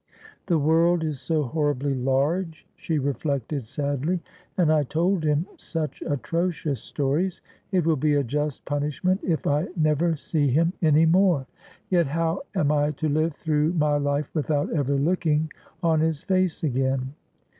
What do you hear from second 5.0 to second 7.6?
him such atrocious stories.